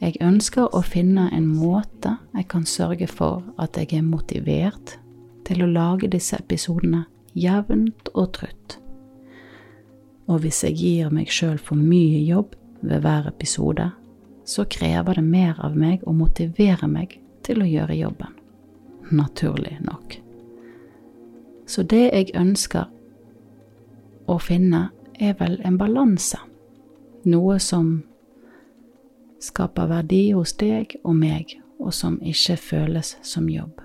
Jeg 0.00 0.16
ønsker 0.22 0.74
å 0.74 0.82
finne 0.86 1.28
en 1.34 1.48
måte 1.50 2.16
jeg 2.34 2.46
kan 2.48 2.66
sørge 2.66 3.08
for 3.10 3.42
at 3.58 3.76
jeg 3.76 3.92
er 3.98 4.06
motivert 4.06 4.98
til 5.48 5.64
å 5.64 5.70
lage 5.70 6.10
disse 6.12 6.38
episodene 6.38 7.04
jevnt 7.34 8.10
og 8.14 8.32
trutt. 8.38 8.76
Og 10.30 10.44
hvis 10.44 10.62
jeg 10.62 10.78
gir 10.78 11.10
meg 11.10 11.30
sjøl 11.32 11.58
for 11.58 11.74
mye 11.74 12.20
jobb 12.22 12.54
ved 12.86 13.02
hver 13.02 13.26
episode, 13.32 13.90
så 14.46 14.64
krever 14.70 15.18
det 15.18 15.26
mer 15.26 15.58
av 15.58 15.74
meg 15.76 16.04
å 16.06 16.14
motivere 16.14 16.86
meg 16.90 17.18
til 17.46 17.62
å 17.62 17.66
gjøre 17.68 17.98
jobben. 17.98 18.36
Naturlig 19.10 19.76
nok. 19.82 20.16
Så 21.66 21.82
det 21.82 22.06
jeg 22.12 22.34
ønsker 22.38 22.86
å 24.30 24.38
finne, 24.38 24.90
er 25.20 25.34
vel 25.36 25.58
en 25.66 25.76
balanse. 25.76 26.38
Noe 27.28 27.58
som 27.60 27.98
skaper 29.40 29.88
verdi 29.90 30.30
hos 30.36 30.52
deg 30.60 30.96
og 31.04 31.16
meg, 31.16 31.56
og 31.80 31.94
som 31.96 32.18
ikke 32.20 32.56
føles 32.60 33.16
som 33.24 33.48
jobb. 33.48 33.80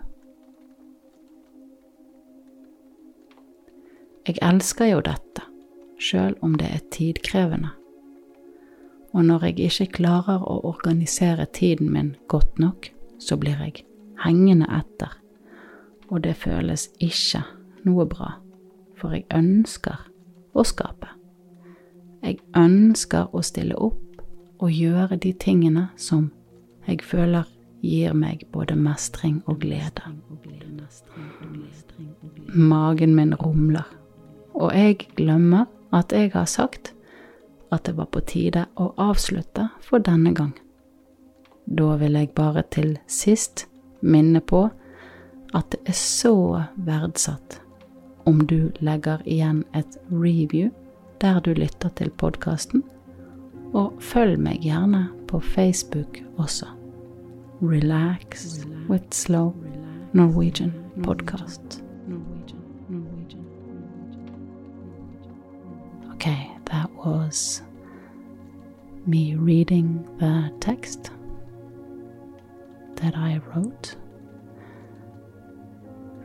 Jeg 4.25 4.41
elsker 4.41 4.89
jo 4.89 5.01
dette, 5.05 5.43
sjøl 6.01 6.33
om 6.41 6.55
det 6.57 6.69
er 6.74 6.85
tidkrevende. 6.91 7.69
Og 9.13 9.24
når 9.25 9.45
jeg 9.47 9.69
ikke 9.69 10.01
klarer 10.01 10.41
å 10.43 10.57
organisere 10.67 11.45
tiden 11.53 11.91
min 11.93 12.15
godt 12.27 12.59
nok, 12.59 12.89
så 13.19 13.38
blir 13.39 13.62
jeg 13.63 13.85
hengende 14.25 14.67
etter, 14.75 15.13
og 16.09 16.24
det 16.25 16.35
føles 16.41 16.89
ikke 17.00 17.45
noe 17.85 18.07
bra, 18.09 18.33
for 18.97 19.15
jeg 19.15 19.27
ønsker 19.31 20.09
å 20.55 20.65
skape. 20.67 21.13
Jeg 22.25 22.41
ønsker 22.57 23.29
å 23.31 23.43
stille 23.45 23.77
opp 23.77 24.04
å 24.59 24.69
gjøre 24.71 25.17
de 25.21 25.33
tingene 25.33 25.89
som 25.97 26.29
jeg 26.88 27.01
føler 27.03 27.47
gir 27.85 28.13
meg 28.17 28.45
både 28.53 28.75
mestring 28.77 29.41
og 29.45 29.59
glede. 29.62 30.13
Magen 32.53 33.15
min 33.15 33.33
rumler, 33.35 33.85
og 34.53 34.74
jeg 34.74 35.07
glemmer 35.17 35.65
at 35.93 36.13
jeg 36.13 36.31
har 36.33 36.45
sagt 36.50 36.93
at 37.71 37.85
det 37.85 37.95
var 37.97 38.09
på 38.13 38.21
tide 38.25 38.65
å 38.79 38.91
avslutte 39.01 39.69
for 39.83 40.00
denne 40.00 40.33
gang. 40.33 40.53
Da 41.65 41.96
vil 42.00 42.18
jeg 42.20 42.33
bare 42.37 42.63
til 42.72 42.98
sist 43.07 43.65
minne 44.01 44.41
på 44.41 44.68
at 45.55 45.72
det 45.72 45.81
er 45.89 45.98
så 45.98 46.35
verdsatt 46.75 47.59
om 48.25 48.41
du 48.48 48.72
legger 48.79 49.22
igjen 49.25 49.63
et 49.74 49.98
review 50.09 50.70
der 51.22 51.39
du 51.39 51.53
lytter 51.53 51.89
til 51.96 52.09
podkasten, 52.18 52.83
og 53.75 53.94
følg 54.00 54.40
meg 54.40 54.61
gjerne 54.64 55.09
på 55.27 55.40
Facebook 55.40 56.20
også. 56.38 56.66
Relax 57.61 58.66
with 58.90 59.03
Slow 59.11 59.53
Norwegian 60.14 60.74
Podcast. 61.03 61.83
Okay, 66.14 66.48
that 66.66 66.90
was 67.05 67.64
me 69.05 69.35
reading 69.35 70.07
the 70.20 70.51
text 70.61 71.11
that 72.96 73.14
I 73.16 73.40
wrote 73.48 73.98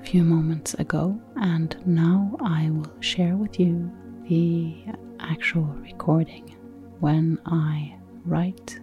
a 0.01 0.05
few 0.05 0.25
moments 0.25 0.75
ago, 0.75 1.21
and 1.37 1.77
now 1.85 2.37
I 2.41 2.71
will 2.71 2.93
share 3.01 3.37
with 3.37 3.61
you 3.61 3.91
the 4.29 4.75
actual 5.19 5.67
recording 5.83 6.60
when 7.01 7.39
I 7.47 7.95
write 8.25 8.79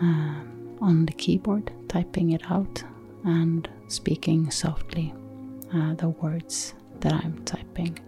um, 0.00 0.76
on 0.80 1.06
the 1.06 1.12
keyboard, 1.12 1.72
typing 1.88 2.32
it 2.32 2.42
out 2.50 2.82
and 3.24 3.68
speaking 3.88 4.50
softly 4.50 5.14
uh, 5.74 5.94
the 5.94 6.08
words 6.08 6.74
that 7.00 7.12
I'm 7.12 7.42
typing. 7.44 7.98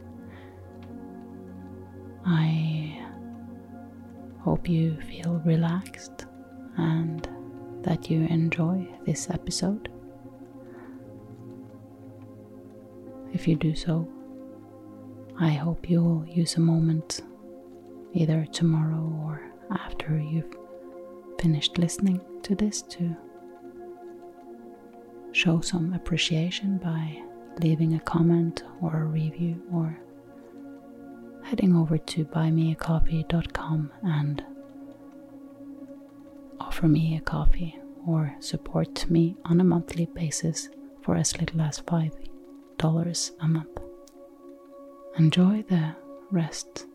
I 2.26 2.98
hope 4.40 4.68
you 4.68 5.00
feel 5.02 5.40
relaxed 5.44 6.26
and 6.76 7.28
that 7.82 8.10
you 8.10 8.22
enjoy 8.26 8.86
this 9.04 9.30
episode. 9.30 9.88
If 13.32 13.48
you 13.48 13.56
do 13.56 13.74
so, 13.74 14.08
I 15.38 15.50
hope 15.50 15.88
you 15.88 16.02
will 16.02 16.26
use 16.26 16.56
a 16.56 16.60
moment 16.60 17.22
either 18.14 18.46
tomorrow 18.52 19.12
or 19.24 19.42
after 19.70 20.18
you've 20.20 20.54
finished 21.40 21.78
listening 21.78 22.20
to 22.42 22.54
this 22.54 22.82
to 22.82 23.16
show 25.32 25.60
some 25.60 25.92
appreciation 25.94 26.78
by 26.78 27.20
leaving 27.60 27.94
a 27.94 28.00
comment 28.00 28.64
or 28.80 28.96
a 28.96 29.04
review 29.04 29.60
or 29.72 29.98
heading 31.42 31.74
over 31.74 31.98
to 31.98 32.24
buymeacoffee.com 32.26 33.90
and 34.02 34.44
offer 36.60 36.86
me 36.88 37.16
a 37.16 37.20
coffee 37.20 37.78
or 38.06 38.34
support 38.40 39.08
me 39.10 39.36
on 39.44 39.60
a 39.60 39.64
monthly 39.64 40.06
basis 40.06 40.68
for 41.02 41.16
as 41.16 41.36
little 41.38 41.60
as 41.60 41.80
$5 41.80 43.30
a 43.40 43.48
month. 43.48 43.78
Enjoy 45.18 45.62
the 45.68 45.94
rest 46.30 46.86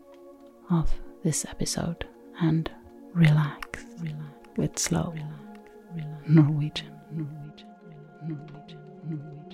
of 0.70 0.92
this 1.28 1.44
episode 1.44 2.06
and 2.40 2.70
relax, 3.12 3.84
relax. 4.00 4.24
With 4.56 4.78
slow. 4.78 5.12
Relax, 5.14 5.34
relax, 5.94 6.26
Norwegian, 6.26 6.94
Norwegian, 7.12 7.68
Norwegian, 8.26 8.80
Norwegian. 9.06 9.08
relax 9.10 9.47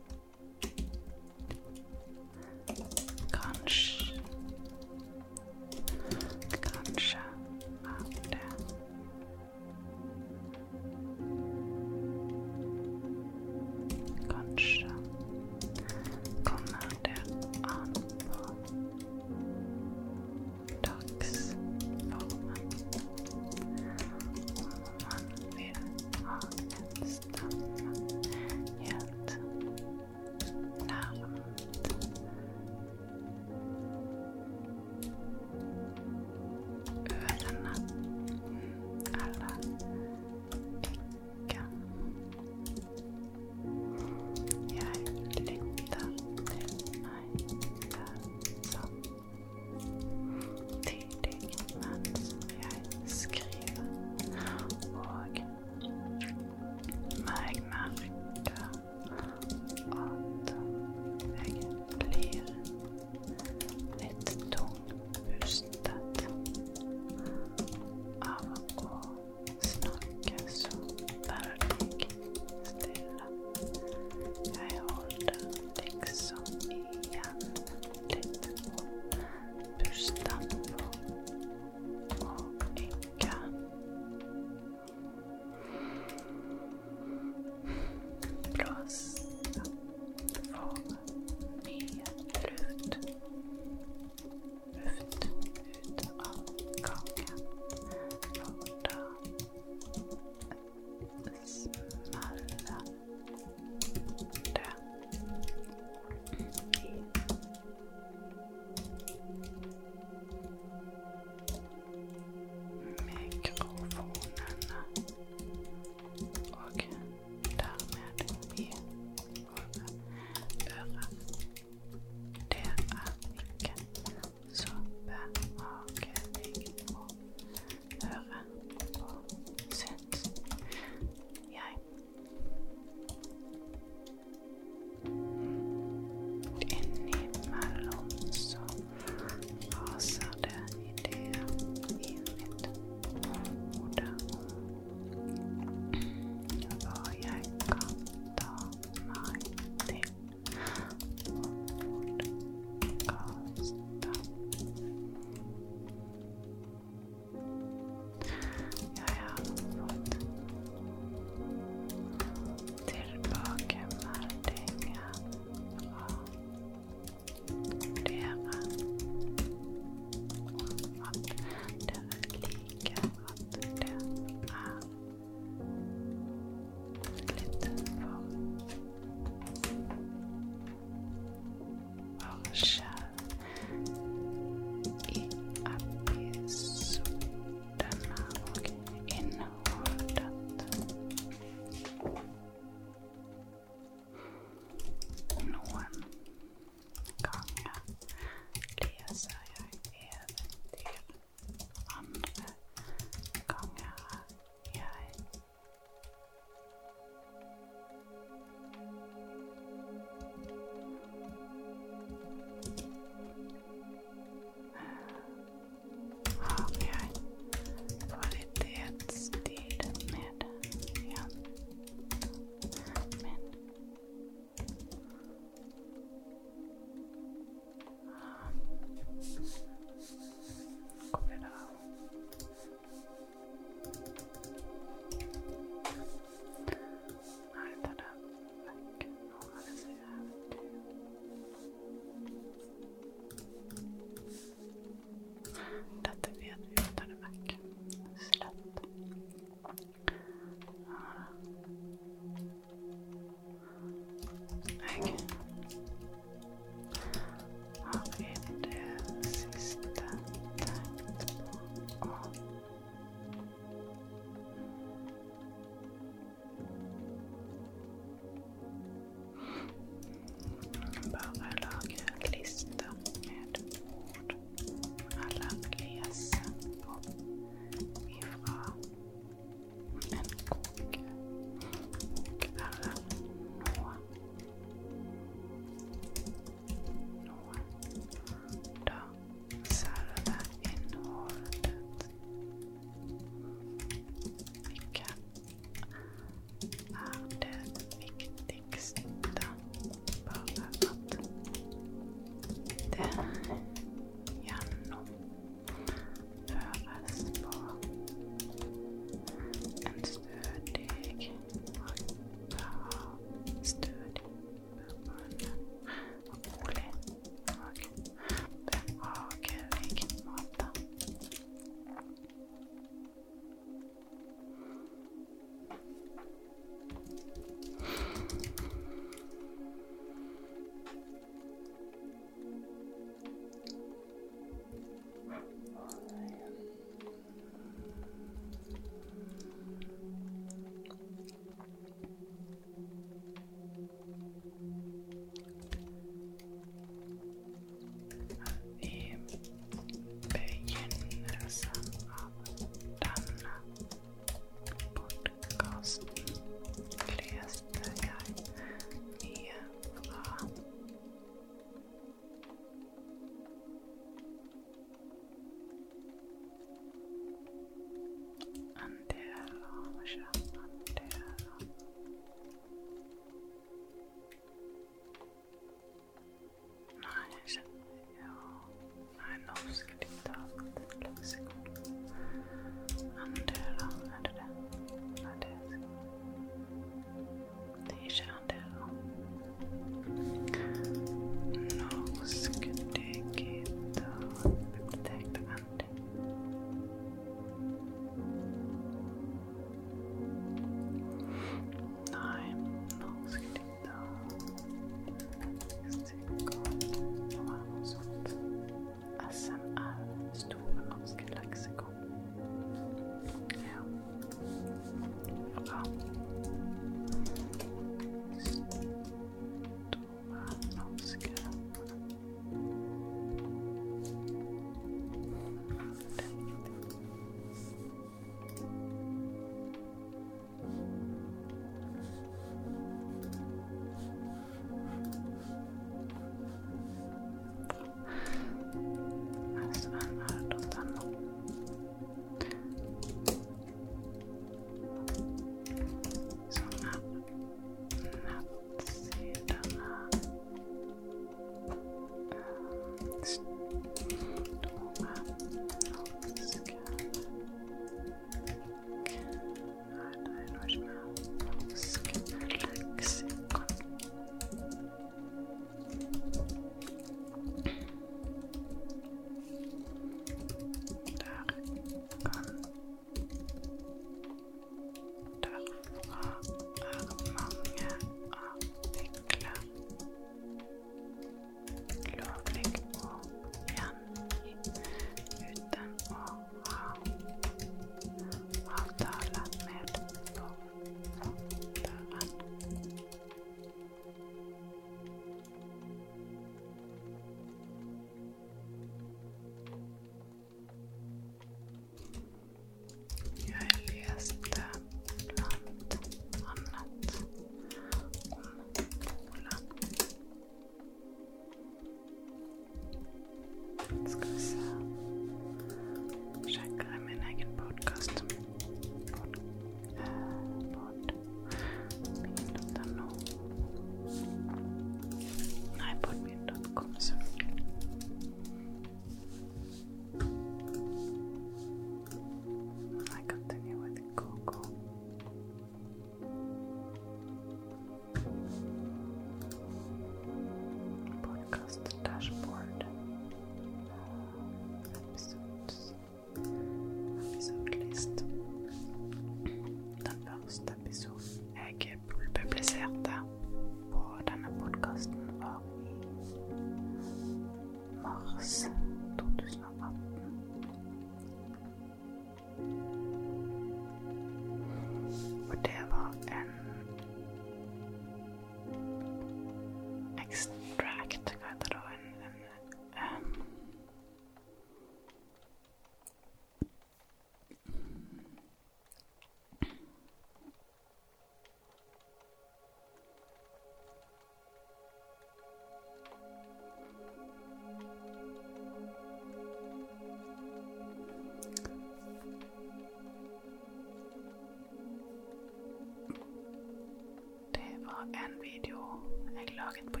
fucking 599.71 600.00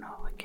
know 0.00 0.26
again. 0.34 0.39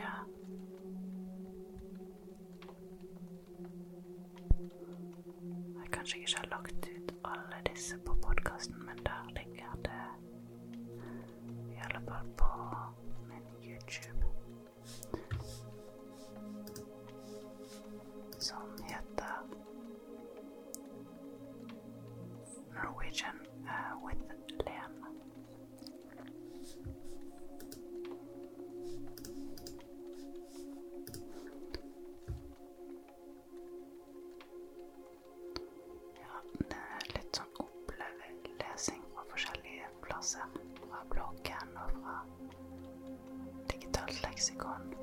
leksikon. 44.55 44.95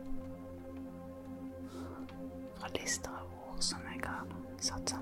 Fra 2.54 2.68
lister 2.74 3.10
av 3.10 3.52
ord 3.52 3.62
som 3.62 3.80
jeg 3.92 4.00
har 4.04 4.26
satt 4.60 4.90
sammen. 4.90 5.01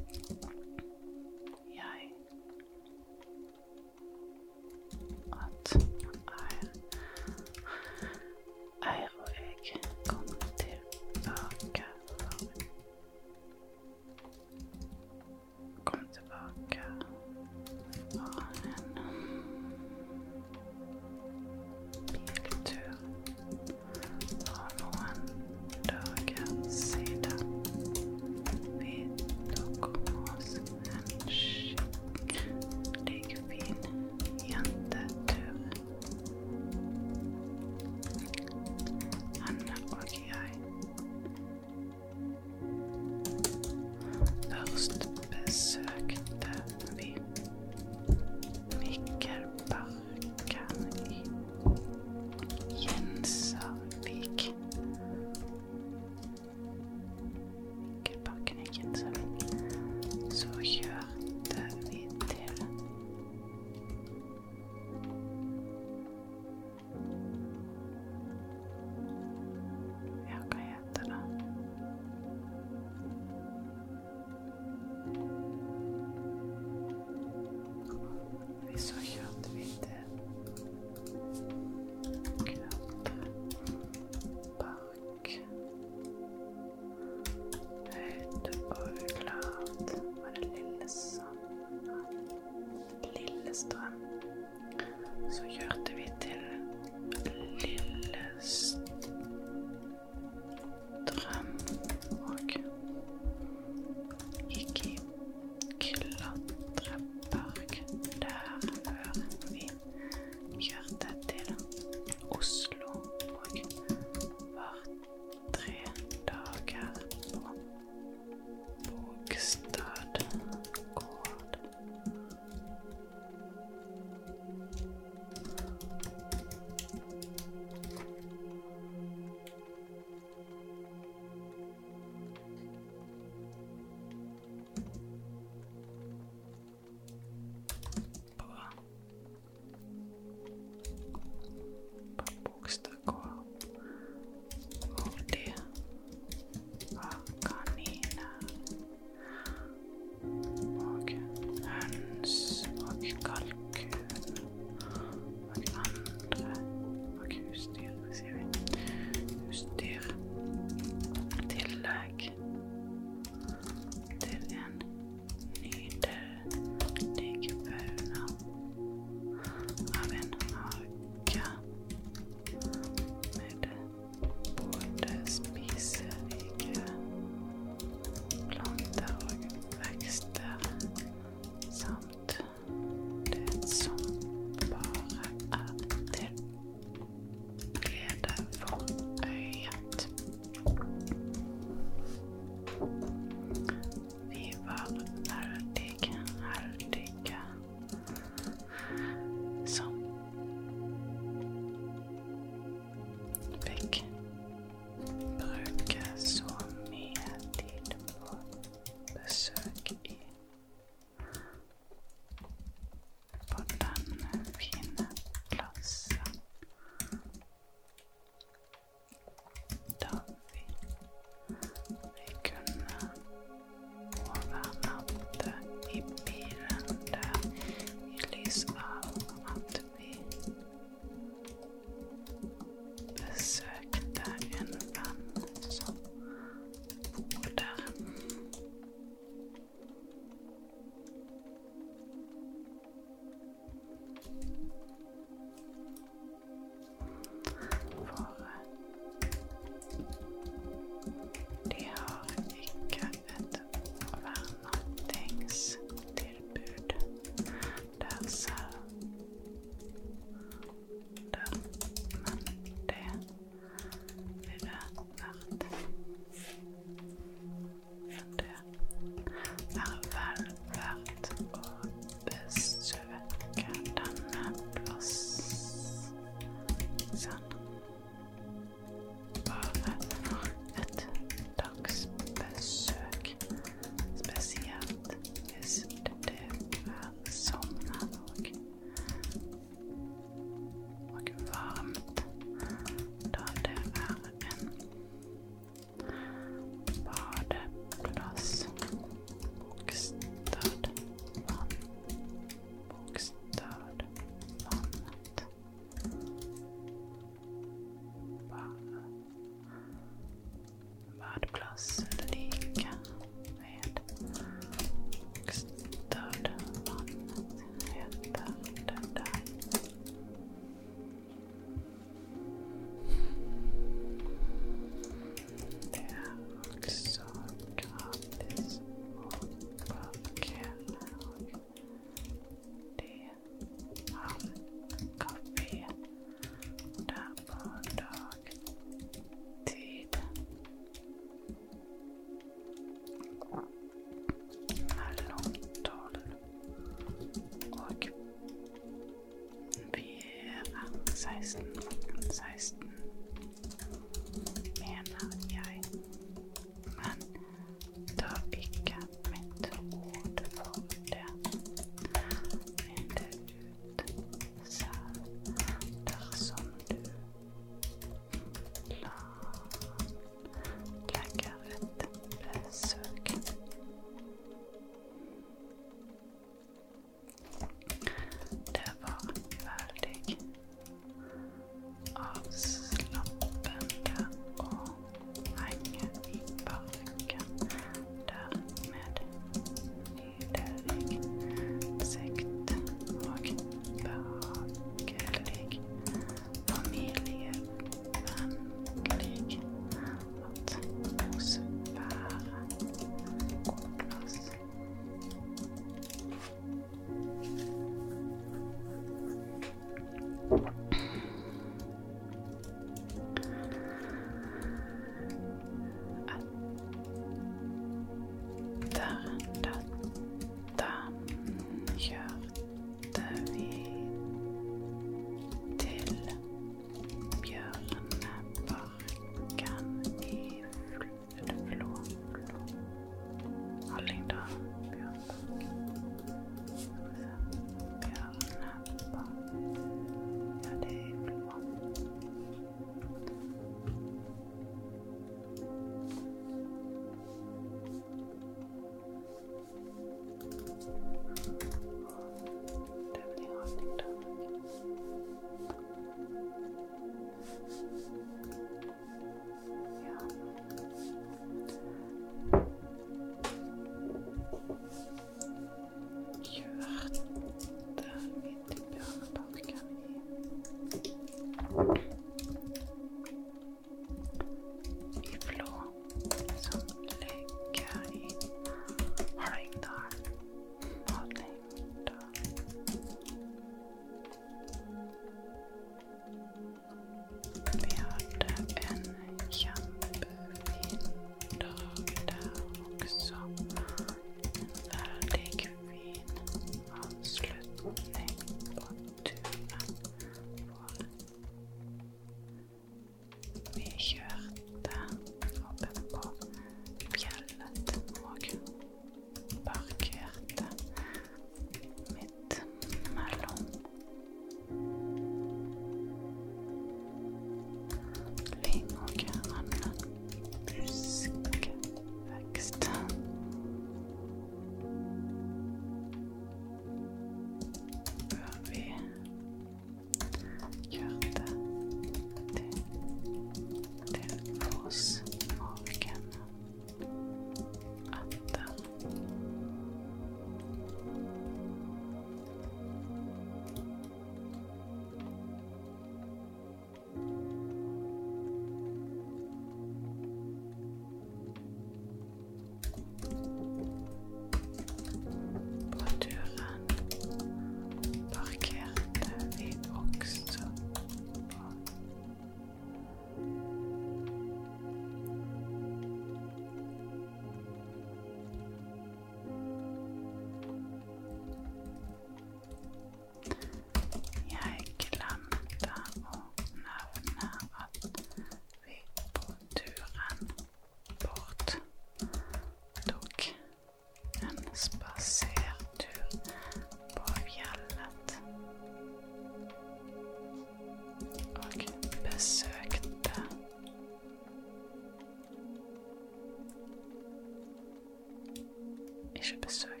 Ikke 599.51 599.67
besøkt 599.67 599.93
det. 599.95 600.00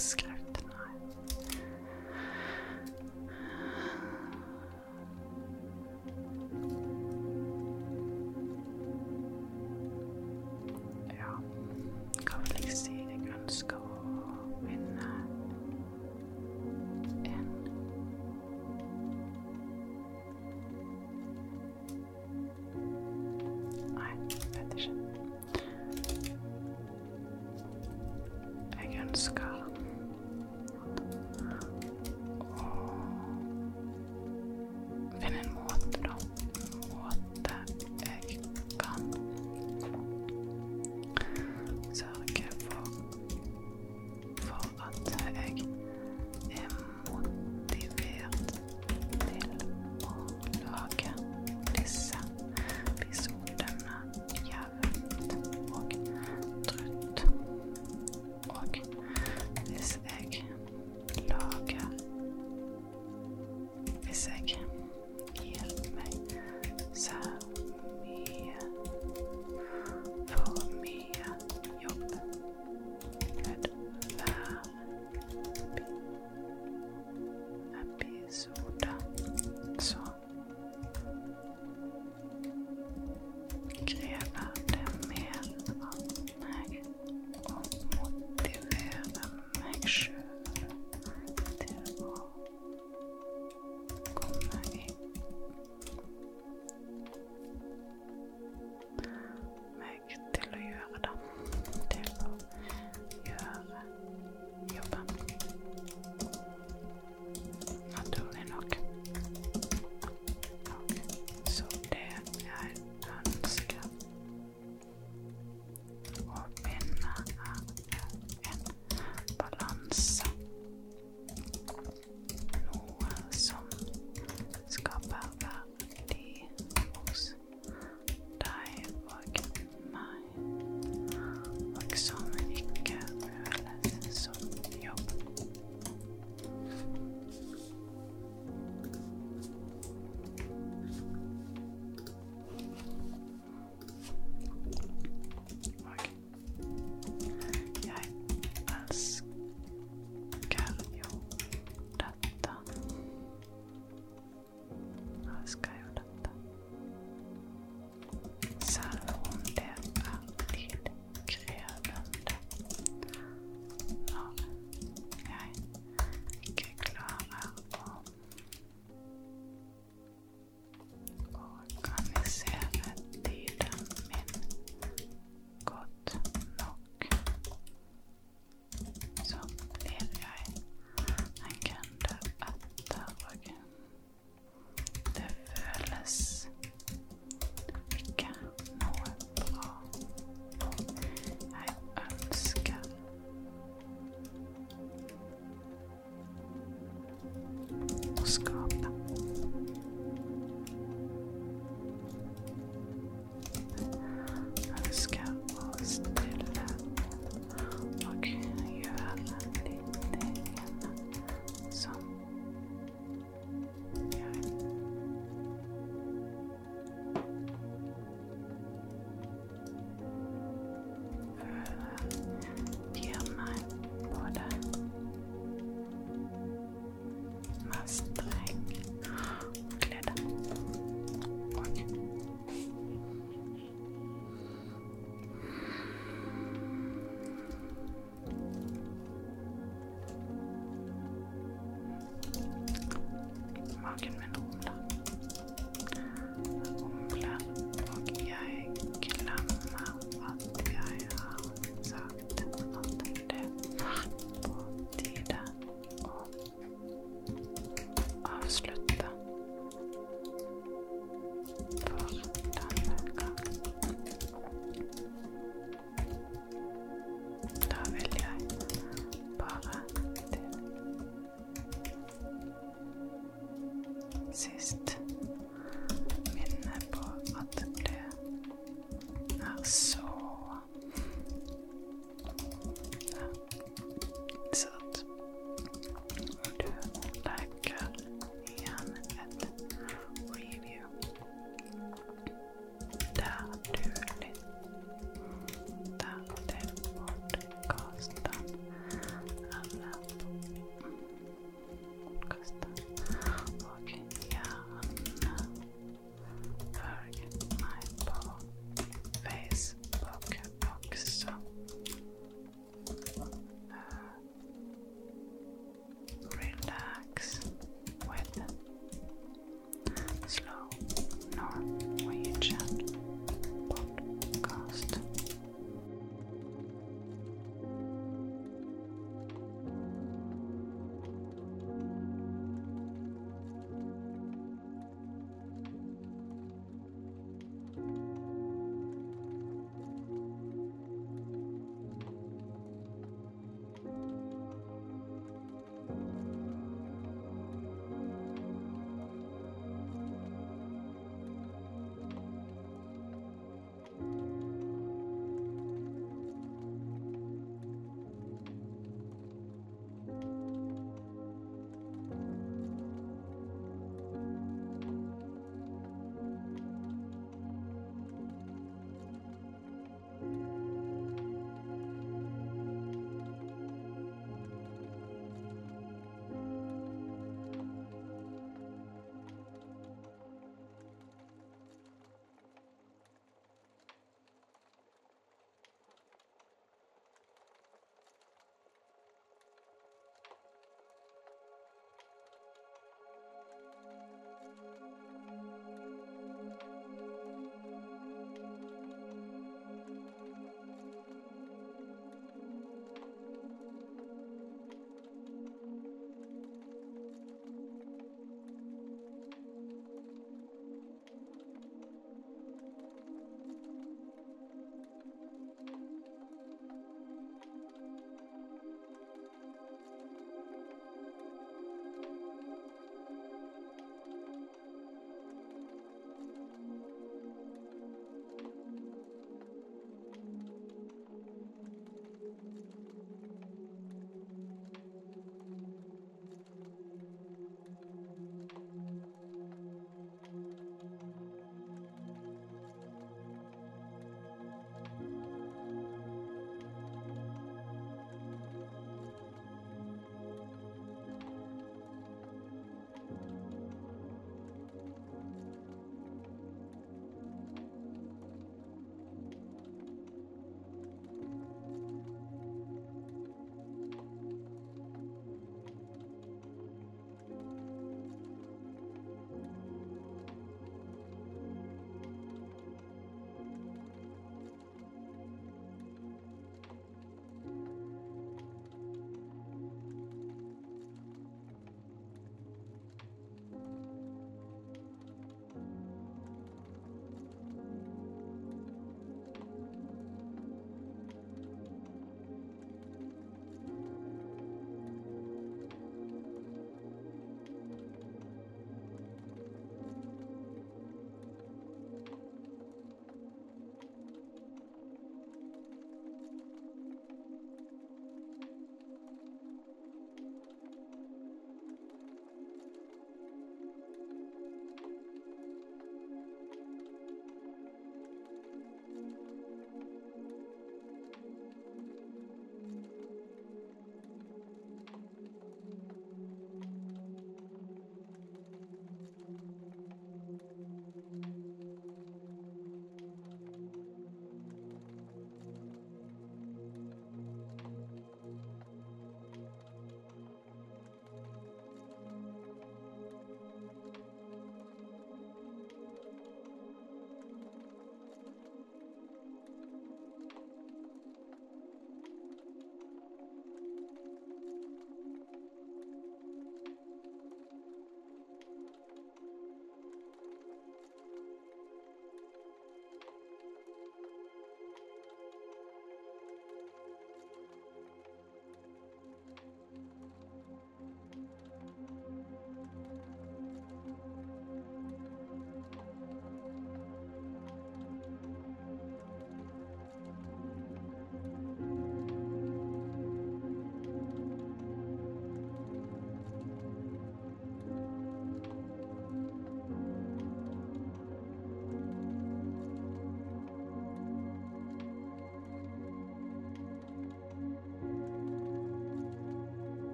skip. 0.00 0.29